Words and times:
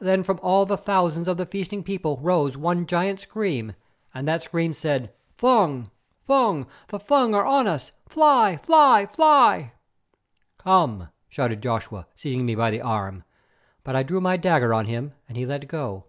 Then 0.00 0.22
from 0.22 0.38
all 0.42 0.66
the 0.66 0.76
thousands 0.76 1.26
of 1.28 1.38
the 1.38 1.46
feasting 1.46 1.82
people 1.82 2.18
rose 2.18 2.58
one 2.58 2.84
giant 2.84 3.20
scream, 3.20 3.72
and 4.12 4.28
that 4.28 4.42
scream 4.42 4.74
said, 4.74 5.14
"Fung! 5.38 5.90
Fung! 6.26 6.66
The 6.88 6.98
Fung 7.00 7.34
are 7.34 7.46
on 7.46 7.66
us! 7.66 7.90
Fly, 8.06 8.58
fly, 8.58 9.06
fly!" 9.06 9.72
"Come," 10.58 11.08
shouted 11.30 11.62
Joshua, 11.62 12.06
seizing 12.14 12.44
me 12.44 12.54
by 12.54 12.70
the 12.70 12.82
arm, 12.82 13.24
but 13.82 13.96
I 13.96 14.02
drew 14.02 14.20
my 14.20 14.36
dagger 14.36 14.74
on 14.74 14.84
him 14.84 15.14
and 15.26 15.38
he 15.38 15.46
let 15.46 15.66
go. 15.68 16.04